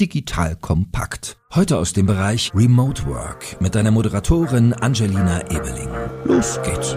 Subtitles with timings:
[0.00, 1.38] Digital kompakt.
[1.54, 5.88] Heute aus dem Bereich Remote Work mit deiner Moderatorin Angelina Ebeling.
[6.24, 6.96] Los geht's.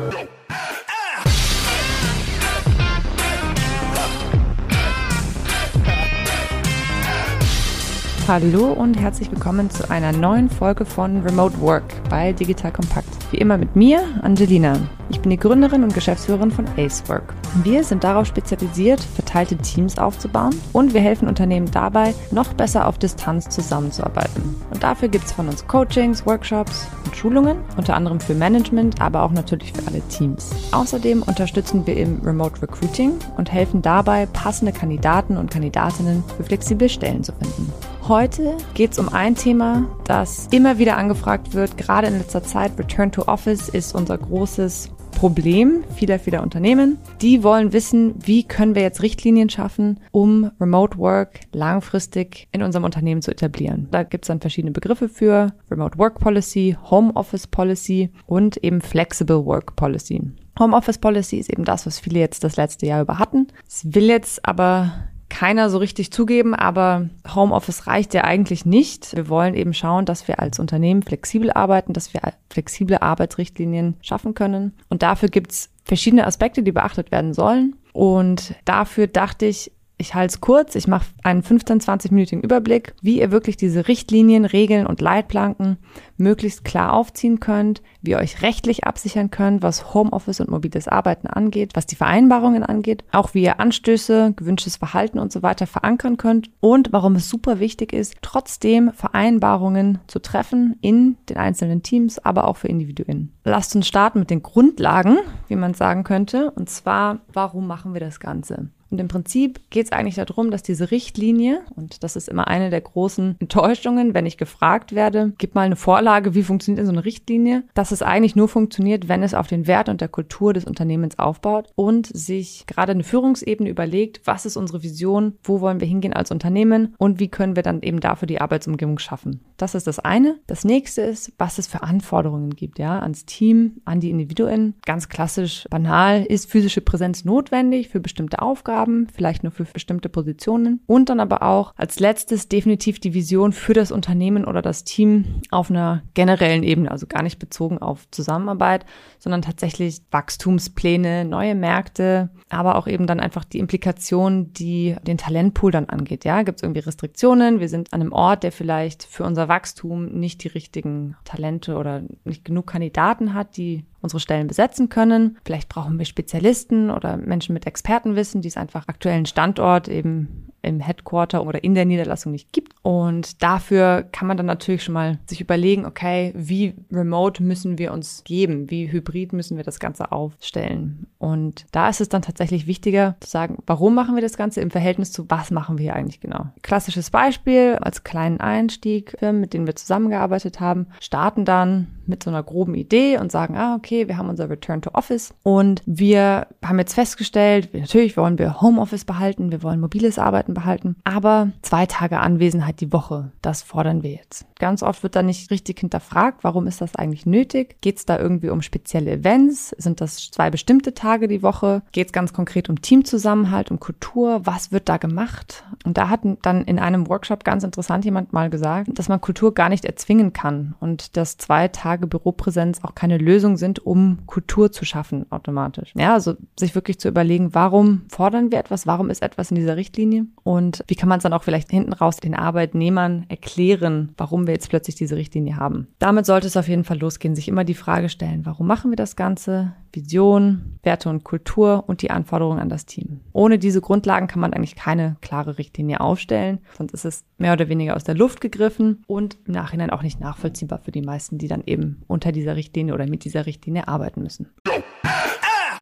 [8.29, 13.09] Hallo und herzlich willkommen zu einer neuen Folge von Remote Work bei Digital Kompakt.
[13.31, 14.77] Wie immer mit mir, Angelina.
[15.09, 17.33] Ich bin die Gründerin und Geschäftsführerin von Acework.
[17.63, 22.99] Wir sind darauf spezialisiert, verteilte Teams aufzubauen und wir helfen Unternehmen dabei, noch besser auf
[22.99, 24.55] Distanz zusammenzuarbeiten.
[24.69, 29.23] Und dafür gibt es von uns Coachings, Workshops und Schulungen, unter anderem für Management, aber
[29.23, 30.51] auch natürlich für alle Teams.
[30.71, 36.89] Außerdem unterstützen wir im Remote Recruiting und helfen dabei, passende Kandidaten und Kandidatinnen für flexible
[36.89, 37.73] Stellen zu finden.
[38.09, 42.71] Heute geht es um ein Thema, das immer wieder angefragt wird, gerade in letzter Zeit.
[42.79, 46.97] Return to Office ist unser großes Problem vieler, vieler Unternehmen.
[47.21, 52.83] Die wollen wissen, wie können wir jetzt Richtlinien schaffen, um Remote Work langfristig in unserem
[52.83, 53.89] Unternehmen zu etablieren.
[53.91, 58.81] Da gibt es dann verschiedene Begriffe für Remote Work Policy, Home Office Policy und eben
[58.81, 60.19] Flexible Work Policy.
[60.57, 63.49] Home Office Policy ist eben das, was viele jetzt das letzte Jahr über hatten.
[63.67, 64.91] Es will jetzt aber
[65.29, 69.15] keiner so richtig zugeben, aber Homeoffice reicht ja eigentlich nicht.
[69.15, 74.33] Wir wollen eben schauen, dass wir als Unternehmen flexibel arbeiten, dass wir flexible Arbeitsrichtlinien schaffen
[74.33, 74.73] können.
[74.89, 77.75] Und dafür gibt's verschiedene Aspekte, die beachtet werden sollen.
[77.93, 83.19] Und dafür dachte ich, ich halte es kurz, ich mache einen 15-, 20-minütigen Überblick, wie
[83.19, 85.77] ihr wirklich diese Richtlinien, Regeln und Leitplanken
[86.15, 91.27] möglichst klar aufziehen könnt, wie ihr euch rechtlich absichern könnt, was Homeoffice und mobiles Arbeiten
[91.27, 96.15] angeht, was die Vereinbarungen angeht, auch wie ihr Anstöße, gewünschtes Verhalten und so weiter verankern
[96.15, 102.19] könnt und warum es super wichtig ist, trotzdem Vereinbarungen zu treffen in den einzelnen Teams,
[102.19, 103.33] aber auch für Individuen.
[103.43, 105.17] Lasst uns starten mit den Grundlagen,
[105.49, 108.69] wie man sagen könnte, und zwar, warum machen wir das Ganze?
[108.89, 112.69] Und im Prinzip geht es eigentlich darum, dass diese Richtlinie, und das ist immer eine
[112.69, 116.91] der großen Enttäuschungen, wenn ich gefragt werde, gib mal eine Vorlage, wie funktioniert denn so
[116.91, 120.53] eine Richtlinie, dass es eigentlich nur funktioniert, wenn es auf den Wert und der Kultur
[120.53, 125.79] des Unternehmens aufbaut und sich gerade eine Führungsebene überlegt, was ist unsere Vision, wo wollen
[125.79, 129.41] wir hingehen als Unternehmen und wie können wir dann eben dafür die Arbeitsumgebung schaffen.
[129.57, 130.37] Das ist das eine.
[130.47, 134.75] Das nächste ist, was es für Anforderungen gibt, ja, ans Team, an die Individuen.
[134.85, 138.78] Ganz klassisch, banal, ist physische Präsenz notwendig für bestimmte Aufgaben?
[138.79, 140.81] Aufgaben, vielleicht nur für bestimmte Positionen.
[140.87, 145.41] Und dann aber auch als letztes definitiv die Vision für das Unternehmen oder das Team
[145.51, 148.85] auf einer generellen Ebene, also gar nicht bezogen auf Zusammenarbeit,
[149.19, 155.71] sondern tatsächlich Wachstumspläne, neue Märkte, aber auch eben dann einfach die Implikation, die den Talentpool
[155.71, 156.23] dann angeht.
[156.23, 157.59] Ja, gibt es irgendwie Restriktionen?
[157.59, 162.01] Wir sind an einem Ort, der vielleicht für unser Wachstum nicht die richtigen Talente oder
[162.23, 165.37] nicht genug Kandidaten hat, die unsere Stellen besetzen können.
[165.45, 170.79] Vielleicht brauchen wir Spezialisten oder Menschen mit Expertenwissen, die es einfach aktuellen Standort eben im
[170.79, 172.73] Headquarter oder in der Niederlassung nicht gibt.
[172.81, 177.93] Und dafür kann man dann natürlich schon mal sich überlegen, okay, wie remote müssen wir
[177.93, 178.69] uns geben?
[178.69, 181.07] Wie hybrid müssen wir das Ganze aufstellen?
[181.17, 184.71] Und da ist es dann tatsächlich wichtiger zu sagen, warum machen wir das Ganze im
[184.71, 186.47] Verhältnis zu was machen wir eigentlich genau?
[186.61, 192.29] Klassisches Beispiel als kleinen Einstieg, Firmen, mit denen wir zusammengearbeitet haben, starten dann mit so
[192.29, 196.47] einer groben Idee und sagen, ah, okay, wir haben unser Return to Office und wir
[196.63, 200.95] haben jetzt festgestellt, natürlich wollen wir Homeoffice behalten, wir wollen mobiles Arbeiten behalten.
[201.03, 204.48] Aber zwei Tage Anwesenheit die Woche, das fordern wir jetzt.
[204.59, 207.77] Ganz oft wird da nicht richtig hinterfragt, warum ist das eigentlich nötig?
[207.81, 209.69] Geht es da irgendwie um spezielle Events?
[209.77, 211.81] Sind das zwei bestimmte Tage die Woche?
[211.93, 214.41] Geht es ganz konkret um Teamzusammenhalt, um Kultur?
[214.43, 215.63] Was wird da gemacht?
[215.85, 219.53] Und da hat dann in einem Workshop ganz interessant jemand mal gesagt, dass man Kultur
[219.53, 224.73] gar nicht erzwingen kann und dass zwei Tage Büropräsenz auch keine Lösung sind, um Kultur
[224.73, 225.93] zu schaffen automatisch.
[225.95, 228.85] Ja, also sich wirklich zu überlegen, warum fordern wir etwas?
[228.85, 230.25] Warum ist etwas in dieser Richtlinie?
[230.43, 234.53] Und wie kann man es dann auch vielleicht hinten raus den Arbeitnehmern erklären, warum wir
[234.53, 235.87] jetzt plötzlich diese Richtlinie haben?
[235.99, 238.97] Damit sollte es auf jeden Fall losgehen, sich immer die Frage stellen, warum machen wir
[238.97, 239.73] das Ganze?
[239.93, 243.21] Vision, Werte und Kultur und die Anforderungen an das Team.
[243.31, 247.69] Ohne diese Grundlagen kann man eigentlich keine klare Richtlinie aufstellen, sonst ist es mehr oder
[247.69, 251.47] weniger aus der Luft gegriffen und im Nachhinein auch nicht nachvollziehbar für die meisten, die
[251.47, 254.49] dann eben unter dieser Richtlinie oder mit dieser Richtlinie arbeiten müssen.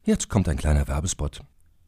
[0.04, 1.42] Jetzt kommt ein kleiner Werbespot.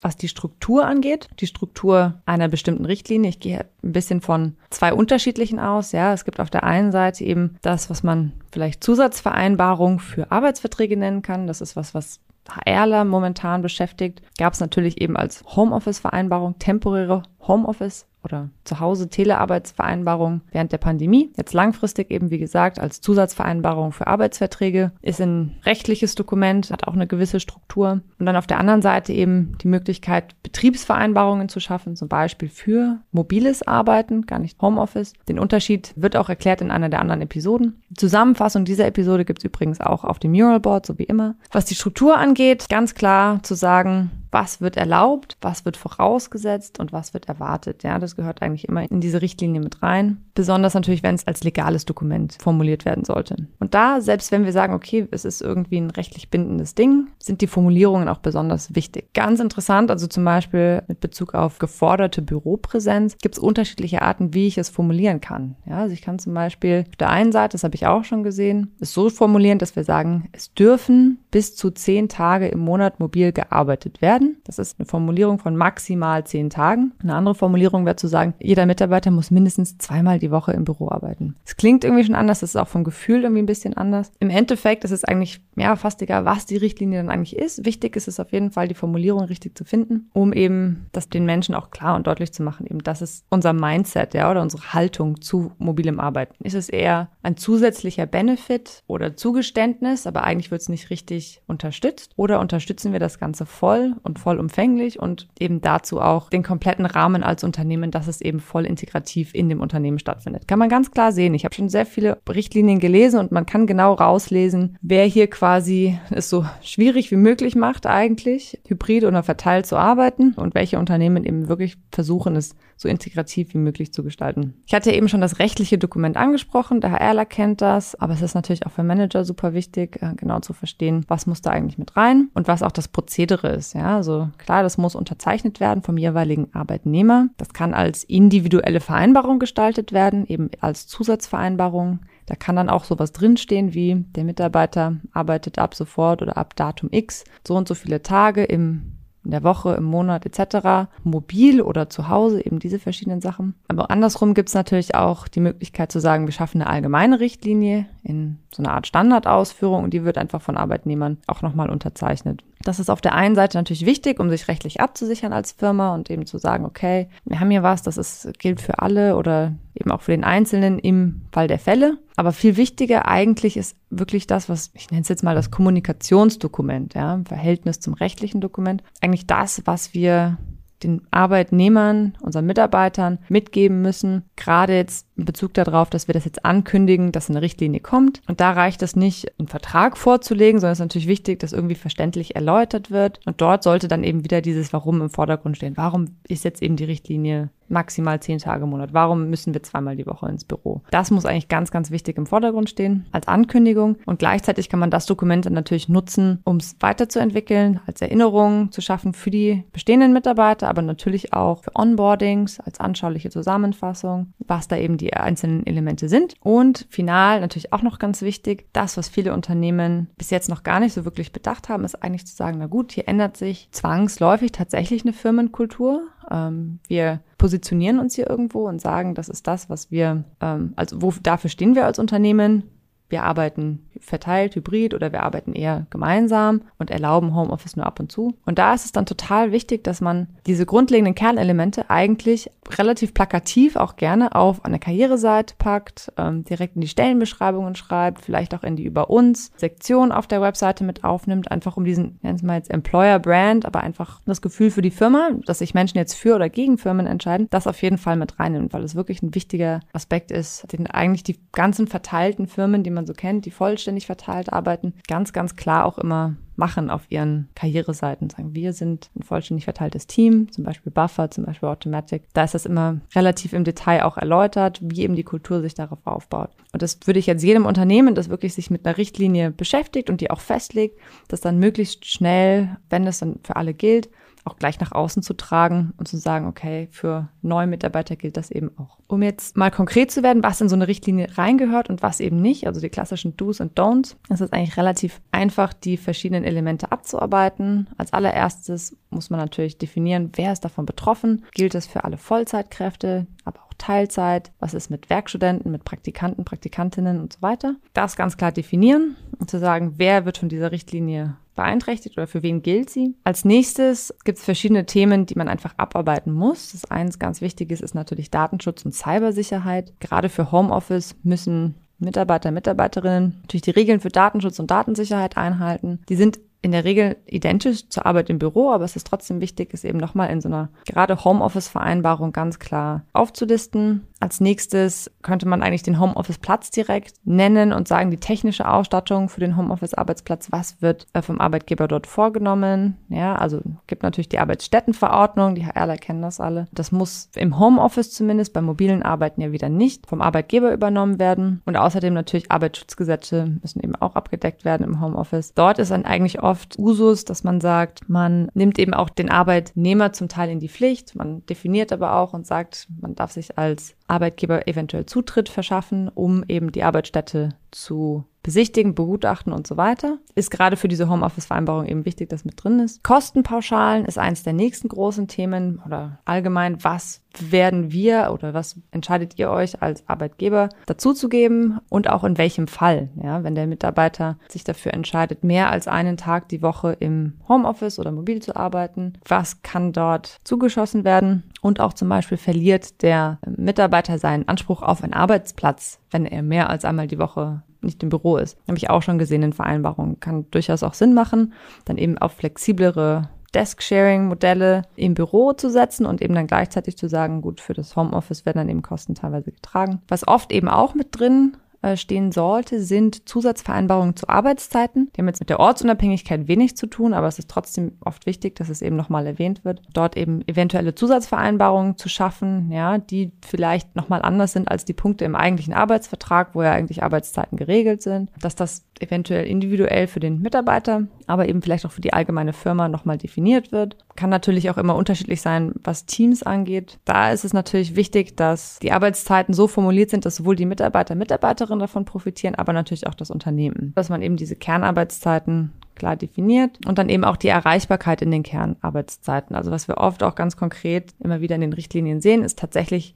[0.00, 4.92] Was die Struktur angeht, die Struktur einer bestimmten Richtlinie, ich gehe ein bisschen von zwei
[4.92, 5.90] unterschiedlichen aus.
[5.92, 10.96] Ja, es gibt auf der einen Seite eben das, was man vielleicht Zusatzvereinbarung für Arbeitsverträge
[10.96, 11.48] nennen kann.
[11.48, 14.22] Das ist was, was HRler momentan beschäftigt.
[14.38, 21.32] Gab es natürlich eben als Homeoffice-Vereinbarung temporäre Homeoffice oder zu Hause Telearbeitsvereinbarung während der Pandemie.
[21.36, 26.94] Jetzt langfristig eben, wie gesagt, als Zusatzvereinbarung für Arbeitsverträge ist ein rechtliches Dokument, hat auch
[26.94, 28.00] eine gewisse Struktur.
[28.18, 32.98] Und dann auf der anderen Seite eben die Möglichkeit, Betriebsvereinbarungen zu schaffen, zum Beispiel für
[33.12, 35.12] mobiles Arbeiten, gar nicht Homeoffice.
[35.28, 37.82] Den Unterschied wird auch erklärt in einer der anderen Episoden.
[37.98, 41.34] Zusammenfassung dieser Episode gibt es übrigens auch auf dem Muralboard, so wie immer.
[41.52, 46.92] Was die Struktur angeht, ganz klar zu sagen, was wird erlaubt, was wird vorausgesetzt und
[46.92, 47.82] was wird erwartet.
[47.82, 50.18] Ja, das gehört eigentlich immer in diese Richtlinie mit rein.
[50.34, 53.48] Besonders natürlich, wenn es als legales Dokument formuliert werden sollte.
[53.58, 57.40] Und da, selbst wenn wir sagen, okay, es ist irgendwie ein rechtlich bindendes Ding, sind
[57.40, 59.12] die Formulierungen auch besonders wichtig.
[59.14, 64.46] Ganz interessant, also zum Beispiel mit Bezug auf geforderte Büropräsenz, gibt es unterschiedliche Arten, wie
[64.46, 65.56] ich es formulieren kann.
[65.66, 68.22] Ja, also ich kann zum Beispiel auf der einen Seite, das habe ich auch schon
[68.22, 73.00] gesehen, es so formulieren, dass wir sagen, es dürfen bis zu zehn Tage im Monat
[73.00, 74.36] mobil gearbeitet werden werden.
[74.44, 76.92] Das ist eine Formulierung von maximal zehn Tagen.
[77.02, 80.90] Eine andere Formulierung wäre zu sagen, jeder Mitarbeiter muss mindestens zweimal die Woche im Büro
[80.90, 81.36] arbeiten.
[81.44, 84.12] Es klingt irgendwie schon anders, das ist auch vom Gefühl irgendwie ein bisschen anders.
[84.18, 87.64] Im Endeffekt ist es eigentlich ja, fast egal, was die Richtlinie dann eigentlich ist.
[87.64, 91.26] Wichtig ist es auf jeden Fall, die Formulierung richtig zu finden, um eben das den
[91.26, 94.72] Menschen auch klar und deutlich zu machen, eben das ist unser Mindset, ja, oder unsere
[94.72, 96.34] Haltung zu mobilem Arbeiten.
[96.42, 102.12] Ist es eher ein zusätzlicher Benefit oder Zugeständnis, aber eigentlich wird es nicht richtig unterstützt?
[102.16, 107.22] Oder unterstützen wir das Ganze voll und vollumfänglich und eben dazu auch den kompletten Rahmen
[107.22, 110.48] als Unternehmen, dass es eben voll integrativ in dem Unternehmen stattfindet.
[110.48, 111.34] Kann man ganz klar sehen.
[111.34, 115.98] Ich habe schon sehr viele Richtlinien gelesen und man kann genau rauslesen, wer hier quasi
[116.10, 121.24] es so schwierig wie möglich macht eigentlich, hybrid oder verteilt zu arbeiten und welche Unternehmen
[121.24, 124.54] eben wirklich versuchen, es so integrativ wie möglich zu gestalten.
[124.66, 128.34] Ich hatte eben schon das rechtliche Dokument angesprochen, der HRler kennt das, aber es ist
[128.34, 131.96] natürlich auch für Manager super wichtig, äh, genau zu verstehen, was muss da eigentlich mit
[131.96, 133.74] rein und was auch das Prozedere ist.
[133.74, 137.28] Ja, also klar, das muss unterzeichnet werden vom jeweiligen Arbeitnehmer.
[137.36, 142.00] Das kann als individuelle Vereinbarung gestaltet werden, eben als Zusatzvereinbarung.
[142.26, 146.90] Da kann dann auch sowas drinstehen wie der Mitarbeiter arbeitet ab sofort oder ab Datum
[146.92, 148.97] X so und so viele Tage im
[149.28, 150.88] in der Woche, im Monat etc.
[151.04, 153.54] Mobil oder zu Hause, eben diese verschiedenen Sachen.
[153.68, 157.84] Aber andersrum gibt es natürlich auch die Möglichkeit zu sagen, wir schaffen eine allgemeine Richtlinie
[158.08, 162.42] in so einer Art Standardausführung und die wird einfach von Arbeitnehmern auch nochmal unterzeichnet.
[162.62, 166.10] Das ist auf der einen Seite natürlich wichtig, um sich rechtlich abzusichern als Firma und
[166.10, 169.90] eben zu sagen, okay, wir haben hier was, das ist, gilt für alle oder eben
[169.90, 171.98] auch für den Einzelnen im Fall der Fälle.
[172.16, 176.94] Aber viel wichtiger eigentlich ist wirklich das, was ich nenne es jetzt mal das Kommunikationsdokument,
[176.94, 178.82] ja, im Verhältnis zum rechtlichen Dokument.
[179.00, 180.38] Eigentlich das, was wir
[180.82, 187.12] den Arbeitnehmern, unseren Mitarbeitern mitgeben müssen, gerade jetzt Bezug darauf, dass wir das jetzt ankündigen,
[187.12, 188.22] dass eine Richtlinie kommt.
[188.26, 191.74] Und da reicht es nicht, einen Vertrag vorzulegen, sondern es ist natürlich wichtig, dass irgendwie
[191.74, 193.20] verständlich erläutert wird.
[193.26, 195.76] Und dort sollte dann eben wieder dieses Warum im Vordergrund stehen.
[195.76, 198.92] Warum ist jetzt eben die Richtlinie maximal zehn Tage im Monat?
[198.92, 200.82] Warum müssen wir zweimal die Woche ins Büro?
[200.90, 203.96] Das muss eigentlich ganz, ganz wichtig im Vordergrund stehen als Ankündigung.
[204.06, 208.80] Und gleichzeitig kann man das Dokument dann natürlich nutzen, um es weiterzuentwickeln, als Erinnerung zu
[208.80, 214.76] schaffen für die bestehenden Mitarbeiter, aber natürlich auch für Onboardings, als anschauliche Zusammenfassung, was da
[214.76, 216.34] eben die einzelnen Elemente sind.
[216.40, 220.80] Und final natürlich auch noch ganz wichtig, das, was viele Unternehmen bis jetzt noch gar
[220.80, 224.52] nicht so wirklich bedacht haben, ist eigentlich zu sagen, na gut, hier ändert sich zwangsläufig
[224.52, 226.08] tatsächlich eine Firmenkultur.
[226.30, 231.02] Ähm, wir positionieren uns hier irgendwo und sagen, das ist das, was wir, ähm, also
[231.02, 232.64] wo, dafür stehen wir als Unternehmen.
[233.08, 238.12] Wir arbeiten verteilt, hybrid oder wir arbeiten eher gemeinsam und erlauben Homeoffice nur ab und
[238.12, 238.34] zu.
[238.46, 243.76] Und da ist es dann total wichtig, dass man diese grundlegenden Kernelemente eigentlich relativ plakativ
[243.76, 248.76] auch gerne auf eine Karriereseite packt, ähm, direkt in die Stellenbeschreibungen schreibt, vielleicht auch in
[248.76, 252.56] die Über uns Sektion auf der Webseite mit aufnimmt, einfach um diesen, nennen wir mal
[252.56, 256.34] jetzt Employer Brand, aber einfach das Gefühl für die Firma, dass sich Menschen jetzt für
[256.34, 259.80] oder gegen Firmen entscheiden, das auf jeden Fall mit reinnimmt, weil es wirklich ein wichtiger
[259.92, 264.06] Aspekt ist, den eigentlich die ganzen verteilten Firmen, die man man so kennt, die vollständig
[264.06, 268.30] verteilt arbeiten, ganz, ganz klar auch immer machen auf ihren Karriereseiten.
[268.30, 272.24] Sagen, wir sind ein vollständig verteiltes Team, zum Beispiel Buffer, zum Beispiel Automatic.
[272.34, 276.04] Da ist das immer relativ im Detail auch erläutert, wie eben die Kultur sich darauf
[276.04, 276.50] aufbaut.
[276.72, 280.20] Und das würde ich jetzt jedem Unternehmen, das wirklich sich mit einer Richtlinie beschäftigt und
[280.20, 284.10] die auch festlegt, das dann möglichst schnell, wenn es dann für alle gilt,
[284.48, 288.50] auch gleich nach außen zu tragen und zu sagen, okay, für neue Mitarbeiter gilt das
[288.50, 288.98] eben auch.
[289.06, 292.40] Um jetzt mal konkret zu werden, was in so eine Richtlinie reingehört und was eben
[292.40, 296.92] nicht, also die klassischen Do's und Don'ts, ist es eigentlich relativ einfach, die verschiedenen Elemente
[296.92, 297.88] abzuarbeiten.
[297.96, 301.44] Als allererstes muss man natürlich definieren, wer ist davon betroffen.
[301.54, 304.52] Gilt das für alle Vollzeitkräfte, aber auch Teilzeit?
[304.60, 307.76] Was ist mit Werkstudenten, mit Praktikanten, Praktikantinnen und so weiter?
[307.94, 312.44] Das ganz klar definieren und zu sagen, wer wird von dieser Richtlinie beeinträchtigt oder für
[312.44, 313.16] wen gilt sie.
[313.24, 316.70] Als nächstes gibt es verschiedene Themen, die man einfach abarbeiten muss.
[316.70, 319.92] Das eins ganz wichtiges ist natürlich Datenschutz und Cybersicherheit.
[319.98, 325.98] Gerade für Homeoffice müssen Mitarbeiter, Mitarbeiterinnen natürlich die Regeln für Datenschutz und Datensicherheit einhalten.
[326.08, 329.72] Die sind in der Regel identisch zur Arbeit im Büro, aber es ist trotzdem wichtig,
[329.72, 334.07] es eben nochmal in so einer gerade Homeoffice-Vereinbarung ganz klar aufzulisten.
[334.20, 339.40] Als nächstes könnte man eigentlich den Homeoffice-Platz direkt nennen und sagen, die technische Ausstattung für
[339.40, 342.96] den Homeoffice-Arbeitsplatz, was wird äh, vom Arbeitgeber dort vorgenommen.
[343.08, 346.66] Ja, also gibt natürlich die Arbeitsstättenverordnung, die HRler kennen das alle.
[346.72, 351.62] Das muss im Homeoffice zumindest, bei mobilen Arbeiten ja wieder nicht, vom Arbeitgeber übernommen werden.
[351.64, 355.54] Und außerdem natürlich Arbeitsschutzgesetze müssen eben auch abgedeckt werden im Homeoffice.
[355.54, 360.12] Dort ist dann eigentlich oft Usus, dass man sagt, man nimmt eben auch den Arbeitnehmer
[360.12, 361.14] zum Teil in die Pflicht.
[361.14, 366.44] Man definiert aber auch und sagt, man darf sich als Arbeitgeber eventuell Zutritt verschaffen, um
[366.48, 370.16] eben die Arbeitsstätte zu besichtigen, begutachten und so weiter.
[370.34, 373.04] Ist gerade für diese Homeoffice-Vereinbarung eben wichtig, dass mit drin ist.
[373.04, 379.38] Kostenpauschalen ist eines der nächsten großen Themen oder allgemein, was werden wir oder was entscheidet
[379.38, 383.10] ihr euch als Arbeitgeber dazuzugeben und auch in welchem Fall?
[383.22, 387.98] Ja, wenn der Mitarbeiter sich dafür entscheidet, mehr als einen Tag die Woche im Homeoffice
[387.98, 391.42] oder mobil zu arbeiten, was kann dort zugeschossen werden?
[391.60, 396.70] Und auch zum Beispiel verliert der Mitarbeiter seinen Anspruch auf einen Arbeitsplatz, wenn er mehr
[396.70, 398.58] als einmal die Woche nicht im Büro ist.
[398.66, 400.20] Habe ich auch schon gesehen in Vereinbarungen.
[400.20, 401.52] Kann durchaus auch Sinn machen,
[401.84, 407.40] dann eben auf flexiblere Desk-Sharing-Modelle im Büro zu setzen und eben dann gleichzeitig zu sagen,
[407.40, 410.02] gut, für das Homeoffice werden dann eben Kosten teilweise getragen.
[410.08, 411.56] Was oft eben auch mit drin
[411.94, 415.10] stehen sollte, sind Zusatzvereinbarungen zu Arbeitszeiten.
[415.14, 418.56] Die haben jetzt mit der Ortsunabhängigkeit wenig zu tun, aber es ist trotzdem oft wichtig,
[418.56, 419.82] dass es eben nochmal erwähnt wird.
[419.92, 425.24] Dort eben eventuelle Zusatzvereinbarungen zu schaffen, ja, die vielleicht nochmal anders sind als die Punkte
[425.24, 428.30] im eigentlichen Arbeitsvertrag, wo ja eigentlich Arbeitszeiten geregelt sind.
[428.40, 432.88] Dass das eventuell individuell für den Mitarbeiter, aber eben vielleicht auch für die allgemeine Firma
[432.88, 433.96] nochmal definiert wird.
[434.16, 436.98] Kann natürlich auch immer unterschiedlich sein, was Teams angeht.
[437.04, 441.14] Da ist es natürlich wichtig, dass die Arbeitszeiten so formuliert sind, dass sowohl die Mitarbeiter,
[441.14, 443.92] Mitarbeiterinnen davon profitieren, aber natürlich auch das Unternehmen.
[443.94, 448.42] Dass man eben diese Kernarbeitszeiten klar definiert und dann eben auch die Erreichbarkeit in den
[448.42, 449.54] Kernarbeitszeiten.
[449.54, 453.14] Also was wir oft auch ganz konkret immer wieder in den Richtlinien sehen, ist tatsächlich,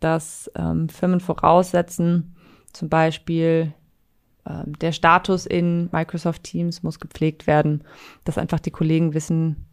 [0.00, 2.34] dass ähm, Firmen voraussetzen,
[2.72, 3.74] zum Beispiel
[4.44, 7.84] der Status in Microsoft Teams muss gepflegt werden,
[8.24, 9.66] dass einfach die Kollegen wissen,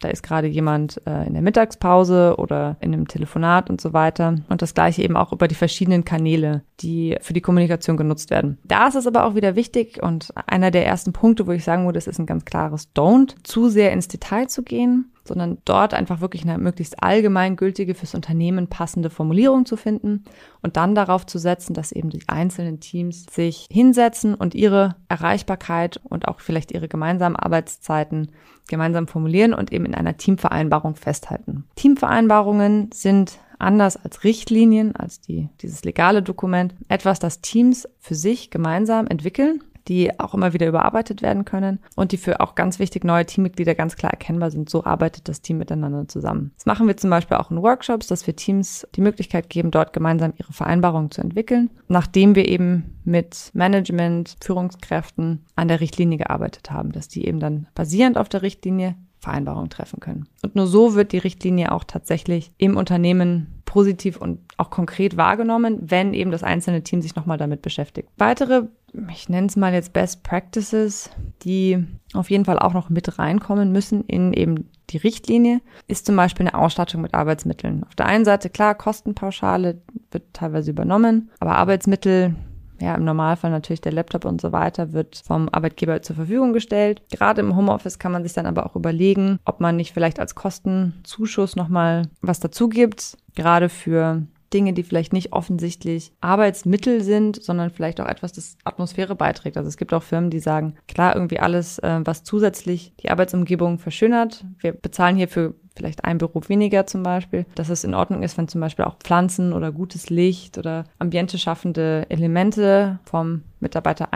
[0.00, 4.36] da ist gerade jemand äh, in der Mittagspause oder in einem Telefonat und so weiter.
[4.48, 8.58] Und das gleiche eben auch über die verschiedenen Kanäle, die für die Kommunikation genutzt werden.
[8.64, 11.84] Da ist es aber auch wieder wichtig und einer der ersten Punkte, wo ich sagen
[11.84, 15.94] würde, das ist ein ganz klares Don't, zu sehr ins Detail zu gehen sondern dort
[15.94, 20.24] einfach wirklich eine möglichst allgemeingültige fürs Unternehmen passende Formulierung zu finden
[20.62, 26.00] und dann darauf zu setzen, dass eben die einzelnen Teams sich hinsetzen und ihre Erreichbarkeit
[26.04, 28.30] und auch vielleicht ihre gemeinsamen Arbeitszeiten
[28.68, 31.64] gemeinsam formulieren und eben in einer Teamvereinbarung festhalten.
[31.76, 38.50] Teamvereinbarungen sind anders als Richtlinien, als die, dieses legale Dokument, etwas, das Teams für sich
[38.50, 43.04] gemeinsam entwickeln die auch immer wieder überarbeitet werden können und die für auch ganz wichtig
[43.04, 44.68] neue Teammitglieder ganz klar erkennbar sind.
[44.68, 46.52] So arbeitet das Team miteinander zusammen.
[46.56, 49.92] Das machen wir zum Beispiel auch in Workshops, dass wir Teams die Möglichkeit geben, dort
[49.92, 56.70] gemeinsam ihre Vereinbarungen zu entwickeln, nachdem wir eben mit Management, Führungskräften an der Richtlinie gearbeitet
[56.70, 60.28] haben, dass die eben dann basierend auf der Richtlinie Vereinbarungen treffen können.
[60.42, 65.76] Und nur so wird die Richtlinie auch tatsächlich im Unternehmen positiv und auch konkret wahrgenommen,
[65.82, 68.08] wenn eben das einzelne Team sich nochmal damit beschäftigt.
[68.16, 68.68] Weitere,
[69.12, 71.10] ich nenne es mal jetzt Best Practices,
[71.42, 76.16] die auf jeden Fall auch noch mit reinkommen müssen in eben die Richtlinie, ist zum
[76.16, 77.84] Beispiel eine Ausstattung mit Arbeitsmitteln.
[77.84, 82.34] Auf der einen Seite, klar, Kostenpauschale wird teilweise übernommen, aber Arbeitsmittel
[82.80, 87.02] ja, im Normalfall natürlich der Laptop und so weiter wird vom Arbeitgeber zur Verfügung gestellt.
[87.10, 90.34] Gerade im Homeoffice kann man sich dann aber auch überlegen, ob man nicht vielleicht als
[90.34, 97.70] Kostenzuschuss nochmal was dazu gibt, gerade für Dinge, die vielleicht nicht offensichtlich Arbeitsmittel sind, sondern
[97.70, 99.56] vielleicht auch etwas, das Atmosphäre beiträgt.
[99.56, 103.78] Also es gibt auch Firmen, die sagen, klar, irgendwie alles, äh, was zusätzlich die Arbeitsumgebung
[103.78, 104.44] verschönert.
[104.58, 108.48] Wir bezahlen hierfür vielleicht ein Büro weniger zum Beispiel, dass es in Ordnung ist, wenn
[108.48, 114.12] zum Beispiel auch Pflanzen oder gutes Licht oder ambiente schaffende Elemente vom Mitarbeiter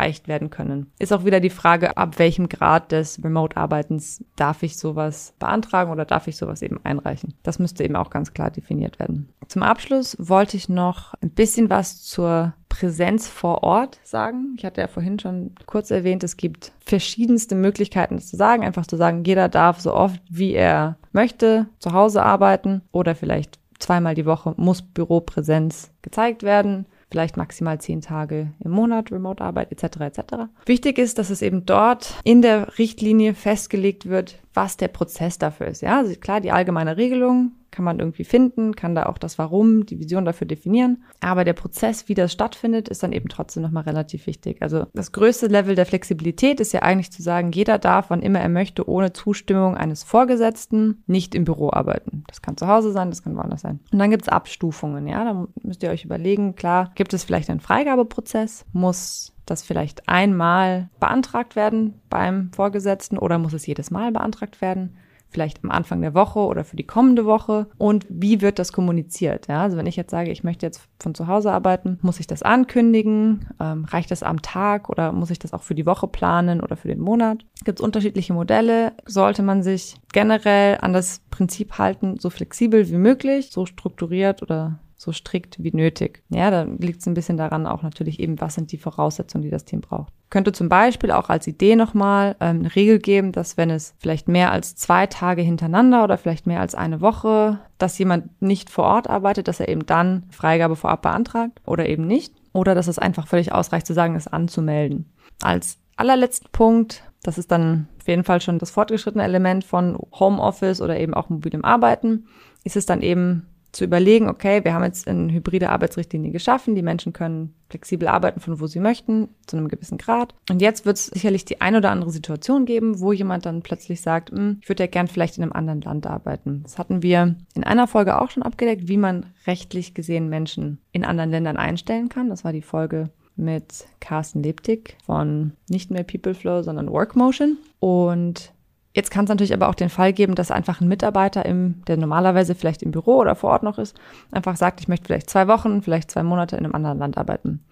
[0.00, 0.90] eingereicht werden können.
[0.98, 6.04] Ist auch wieder die Frage, ab welchem Grad des Remote-Arbeitens darf ich sowas beantragen oder
[6.04, 7.34] darf ich sowas eben einreichen.
[7.42, 9.28] Das müsste eben auch ganz klar definiert werden.
[9.48, 14.54] Zum Abschluss wollte ich noch ein bisschen was zur Präsenz vor Ort sagen.
[14.56, 18.64] Ich hatte ja vorhin schon kurz erwähnt, es gibt verschiedenste Möglichkeiten, das zu sagen.
[18.64, 23.58] Einfach zu sagen, jeder darf so oft, wie er möchte, zu Hause arbeiten oder vielleicht
[23.80, 30.00] zweimal die Woche muss Büropräsenz gezeigt werden vielleicht maximal zehn Tage im Monat Remote-Arbeit etc.
[30.00, 30.20] etc.
[30.64, 35.66] Wichtig ist, dass es eben dort in der Richtlinie festgelegt wird, was der Prozess dafür
[35.66, 35.82] ist.
[35.82, 39.86] Ja, also klar, die allgemeine Regelung kann man irgendwie finden, kann da auch das Warum,
[39.86, 41.04] die Vision dafür definieren.
[41.20, 44.62] Aber der Prozess, wie das stattfindet, ist dann eben trotzdem nochmal relativ wichtig.
[44.62, 48.40] Also das größte Level der Flexibilität ist ja eigentlich zu sagen, jeder darf, wann immer
[48.40, 52.24] er möchte, ohne Zustimmung eines Vorgesetzten nicht im Büro arbeiten.
[52.26, 53.80] Das kann zu Hause sein, das kann woanders sein.
[53.92, 55.24] Und dann gibt es Abstufungen, ja.
[55.24, 58.64] Da müsst ihr euch überlegen, klar, gibt es vielleicht einen Freigabeprozess?
[58.72, 64.96] Muss das vielleicht einmal beantragt werden beim Vorgesetzten oder muss es jedes Mal beantragt werden?
[65.30, 69.46] Vielleicht am Anfang der Woche oder für die kommende Woche und wie wird das kommuniziert?
[69.48, 72.26] Ja, also wenn ich jetzt sage, ich möchte jetzt von zu Hause arbeiten, muss ich
[72.26, 73.48] das ankündigen?
[73.60, 76.76] Ähm, reicht das am Tag oder muss ich das auch für die Woche planen oder
[76.76, 77.44] für den Monat?
[77.64, 78.92] Gibt es unterschiedliche Modelle?
[79.06, 84.80] Sollte man sich generell an das Prinzip halten, so flexibel wie möglich, so strukturiert oder
[85.00, 86.22] so strikt wie nötig.
[86.28, 89.48] Ja, da liegt es ein bisschen daran auch natürlich eben, was sind die Voraussetzungen, die
[89.48, 90.12] das Team braucht.
[90.28, 94.28] Könnte zum Beispiel auch als Idee nochmal ähm, eine Regel geben, dass wenn es vielleicht
[94.28, 98.84] mehr als zwei Tage hintereinander oder vielleicht mehr als eine Woche, dass jemand nicht vor
[98.84, 102.34] Ort arbeitet, dass er eben dann Freigabe vorab beantragt oder eben nicht.
[102.52, 105.10] Oder dass es einfach völlig ausreicht zu sagen, es anzumelden.
[105.40, 110.82] Als allerletzten Punkt, das ist dann auf jeden Fall schon das fortgeschrittene Element von Homeoffice
[110.82, 112.26] oder eben auch mobilem Arbeiten,
[112.64, 116.82] ist es dann eben zu überlegen, okay, wir haben jetzt eine hybride Arbeitsrichtlinie geschaffen, die
[116.82, 120.34] Menschen können flexibel arbeiten, von wo sie möchten, zu einem gewissen Grad.
[120.50, 124.00] Und jetzt wird es sicherlich die ein oder andere Situation geben, wo jemand dann plötzlich
[124.00, 126.62] sagt, hm, ich würde ja gern vielleicht in einem anderen Land arbeiten.
[126.64, 131.04] Das hatten wir in einer Folge auch schon abgedeckt, wie man rechtlich gesehen Menschen in
[131.04, 132.28] anderen Ländern einstellen kann.
[132.28, 137.56] Das war die Folge mit Carsten Lebtig von nicht mehr Peopleflow, sondern Workmotion.
[137.78, 138.52] Und
[138.92, 141.96] Jetzt kann es natürlich aber auch den Fall geben, dass einfach ein Mitarbeiter, im, der
[141.96, 143.96] normalerweise vielleicht im Büro oder vor Ort noch ist,
[144.32, 147.64] einfach sagt, ich möchte vielleicht zwei Wochen, vielleicht zwei Monate in einem anderen Land arbeiten.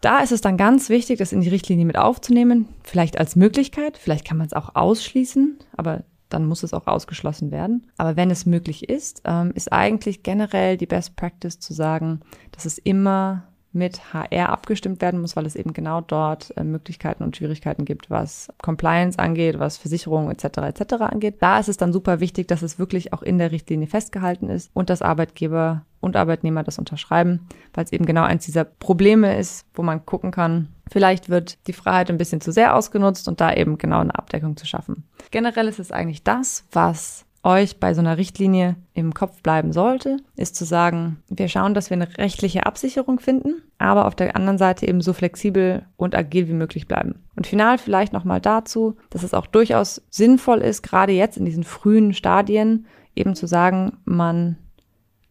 [0.00, 3.98] Da ist es dann ganz wichtig, das in die Richtlinie mit aufzunehmen, vielleicht als Möglichkeit,
[3.98, 7.90] vielleicht kann man es auch ausschließen, aber dann muss es auch ausgeschlossen werden.
[7.96, 12.20] Aber wenn es möglich ist, ähm, ist eigentlich generell die Best Practice zu sagen,
[12.52, 17.22] dass es immer mit HR abgestimmt werden muss, weil es eben genau dort äh, Möglichkeiten
[17.24, 20.58] und Schwierigkeiten gibt, was Compliance angeht, was Versicherungen etc.
[20.58, 20.94] etc.
[21.00, 21.36] angeht.
[21.40, 24.70] Da ist es dann super wichtig, dass es wirklich auch in der Richtlinie festgehalten ist
[24.74, 29.66] und dass Arbeitgeber und Arbeitnehmer das unterschreiben, weil es eben genau eins dieser Probleme ist,
[29.74, 33.52] wo man gucken kann, vielleicht wird die Freiheit ein bisschen zu sehr ausgenutzt und da
[33.54, 35.04] eben genau eine Abdeckung zu schaffen.
[35.30, 40.16] Generell ist es eigentlich das, was euch bei so einer Richtlinie im Kopf bleiben sollte,
[40.36, 44.58] ist zu sagen, wir schauen, dass wir eine rechtliche Absicherung finden, aber auf der anderen
[44.58, 47.22] Seite eben so flexibel und agil wie möglich bleiben.
[47.36, 51.64] Und final vielleicht nochmal dazu, dass es auch durchaus sinnvoll ist, gerade jetzt in diesen
[51.64, 54.56] frühen Stadien eben zu sagen, man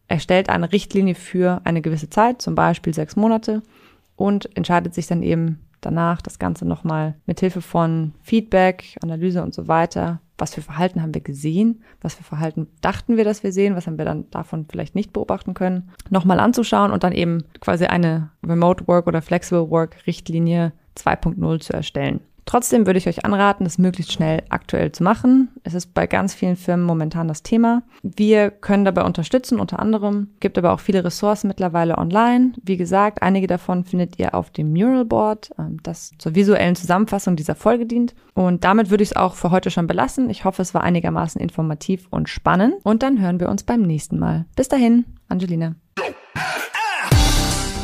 [0.06, 3.62] erstellt eine Richtlinie für eine gewisse Zeit, zum Beispiel sechs Monate,
[4.16, 9.52] und entscheidet sich dann eben danach das Ganze nochmal mit Hilfe von Feedback, Analyse und
[9.52, 13.52] so weiter was für Verhalten haben wir gesehen, was für Verhalten dachten wir, dass wir
[13.52, 17.44] sehen, was haben wir dann davon vielleicht nicht beobachten können, nochmal anzuschauen und dann eben
[17.60, 22.20] quasi eine Remote Work oder Flexible Work Richtlinie 2.0 zu erstellen.
[22.46, 25.48] Trotzdem würde ich euch anraten, das möglichst schnell aktuell zu machen.
[25.62, 27.82] Es ist bei ganz vielen Firmen momentan das Thema.
[28.02, 30.28] Wir können dabei unterstützen, unter anderem.
[30.40, 32.52] Gibt aber auch viele Ressourcen mittlerweile online.
[32.62, 37.36] Wie gesagt, einige davon findet ihr auf dem Mural Board, ähm, das zur visuellen Zusammenfassung
[37.36, 38.14] dieser Folge dient.
[38.34, 40.28] Und damit würde ich es auch für heute schon belassen.
[40.30, 42.74] Ich hoffe, es war einigermaßen informativ und spannend.
[42.82, 44.46] Und dann hören wir uns beim nächsten Mal.
[44.56, 45.76] Bis dahin, Angelina.